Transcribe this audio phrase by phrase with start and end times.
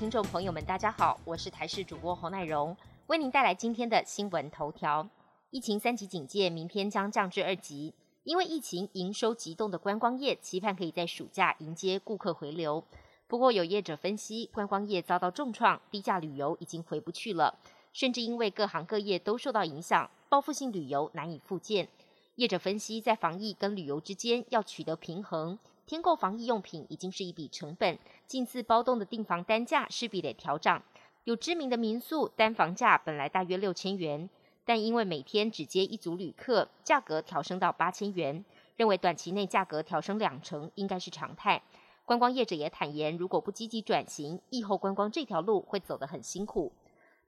[0.00, 2.74] 听众朋友们，大家好，我是台视主播侯乃荣，
[3.08, 5.06] 为您带来今天的新闻头条。
[5.50, 7.92] 疫情三级警戒明天将降至二级，
[8.24, 12.82] 因为疫情营收急动的观光业期盼可以在暑假迎接顾客回流。
[13.28, 17.58] 不过有业者分析，观光业遭到重创，低价旅游已经回不去了，
[17.92, 21.86] 甚至因为各行各业都受到影响，报复性旅游难以复建。
[22.36, 25.58] 业者分析，在防疫跟旅游之间要取得平衡。
[25.90, 30.84] 添购防疫用品已经是一笔成本，近次包栋的订房单价势必得调涨。
[31.24, 34.30] 有知名的民宿单房价本来大约六千元，
[34.64, 38.44] 但因为每天只接一组旅客，价格调升到八千元。
[38.76, 41.60] 认为短期内价格调升两成应该是常态。
[42.04, 46.70] 观光业者也坦言，如果不积极转型，疫后观光这条路会走得很辛苦。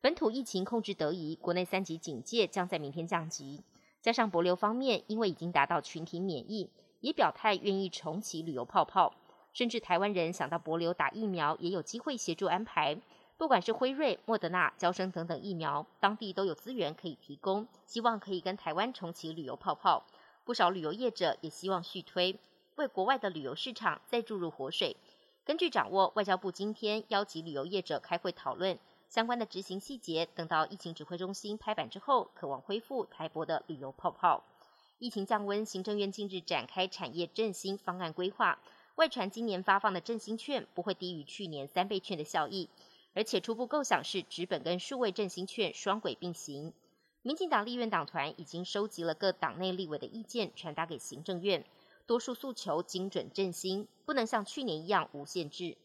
[0.00, 3.64] 本土疫情控制得宜，国内三级警戒将在明天降级。
[4.00, 6.70] 加上博流方面，因为已经达到群体免疫。
[7.02, 9.12] 也表态愿意重启旅游泡泡，
[9.52, 12.96] 甚至台湾人想到博流打疫苗，也有机会协助安排。
[13.36, 20.04] 不管是辉瑞、莫德纳、交生等等疫苗，当地都有资源可以提供，希望可以跟台湾重启旅游泡泡。
[20.44, 22.38] 不少旅游业者也希望续推，
[22.76, 24.96] 为国外的旅游市场再注入活水。
[25.44, 34.44] 根据掌握，外交部今天邀集旅游业者开会讨论相关的执行细节，等到疫情指挥中心拍板之后，渴望恢复台博的旅游泡泡。
[35.02, 38.60] 疫情降温，行政院近日展开产业振兴方案规划。
[38.94, 42.68] 外传今年发放的振兴券不会低于去年三倍券的效益，
[43.12, 46.72] 而且初步构想是纸本跟数位振兴券双轨并行。
[47.22, 51.64] 民进党立院党团已经收集了各党内立委的意见，传达给行政院，
[52.06, 55.76] 多数诉求精准振兴，不能像去年一样无限制。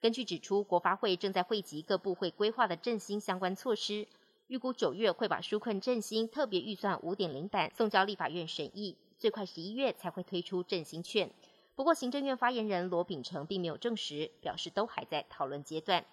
[0.00, 4.08] 根据指出，国发会正在汇集各部会规划的振兴相关措施。
[4.52, 11.30] 预估九月会把纾困振兴特别预算五点零版送交立法院审议，最快十一月才会推出振兴券。
[11.74, 16.04] 不过，行政院发言人罗秉成并没有证实，表示都还在讨论阶段。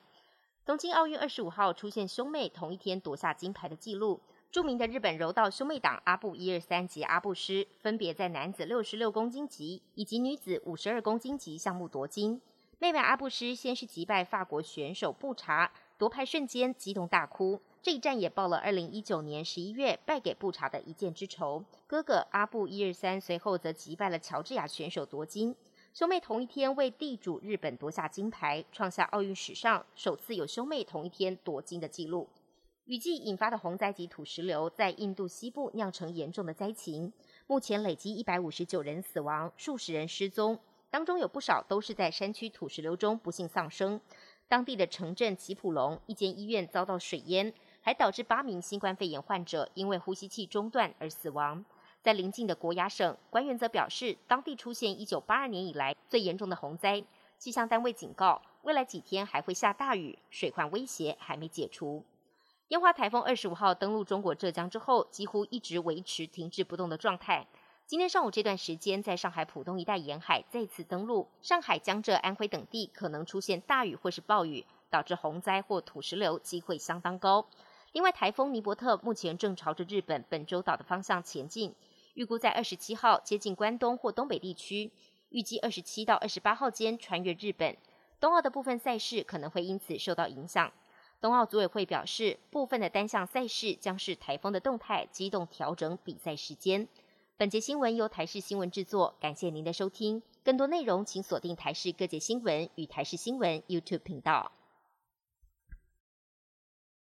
[0.66, 12.42] 东京奥运二十五号出现兄妹同一天夺下金牌的纪录，著名的日本柔道兄妹党阿布一二三及阿布师分别在男子六十六公斤级以及女子五十二公斤级项目夺金。
[12.78, 17.60] 妹妹阿布师先是击败法国选手布查，夺牌瞬间激动大哭。
[17.82, 21.64] 这一战也报了二零一九年十一月败给布查的一箭之仇。
[21.88, 25.56] 哥哥阿布一二三随后则击败了乔治亚选手夺金。
[25.94, 32.28] 兄妹同一天为地主日本夺下金牌，创下奥运史上首次有兄妹同一天夺金的纪录。
[32.84, 37.14] 雨季引发的洪灾及土石流在印度西部酿成严重的灾情，
[37.48, 44.02] 目前累积一百五十九人死亡，数十人失踪，当中有不少都是在山区土石流中不幸丧生。
[44.48, 47.54] 当地的城镇吉普隆一间医院遭到水淹。
[47.82, 51.64] 还导致八名新冠肺炎患者因为呼吸器中断而死亡。
[52.02, 57.04] 在邻近的国雅省，官员则表示，当地出现一九八二年以来最严重的洪灾。
[57.38, 62.04] 气象单位警告，未来几天还会下大雨，水患威胁还没解除。
[62.70, 67.48] 烟花台风二十五号登陆中国浙江之后，几乎一直维持停滞不动的状态。
[67.86, 77.48] 今天上午这段时间，在上海浦东一带沿海再次登陆，上海、江浙、安徽等地可能出现大雨或是暴雨，导致洪灾或土石流机会相当高。
[77.92, 81.74] 另外，台风尼伯特目前正朝着日本本州岛的方向前进，
[82.14, 84.92] 预估在二十七号接近关东或东北地区，
[85.30, 87.76] 预计二十七到二十八号间穿越日本。
[88.20, 90.72] 冬奥的部分赛事可能会因此受到影响。
[91.20, 96.88] 冬奥组委会表示，部分的单项赛事将是台风的动态机动调整比赛时间。
[97.38, 100.22] 本节新闻由台视新闻制作，感谢您的收听。
[100.44, 104.59] 更多内容请锁定台视各界新闻与台视新闻 YouTube 频道。